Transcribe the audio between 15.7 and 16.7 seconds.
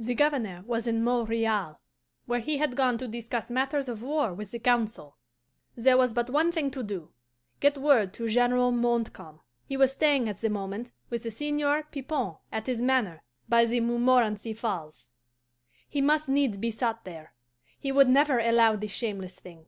He must needs